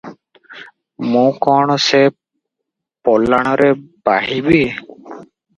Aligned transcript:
ମୁଁ 1.09 1.25
କଣ 1.47 1.75
ସେ 1.89 2.01
ପଲାଣରେ 3.09 3.71
ବାହିବି? 4.11 4.65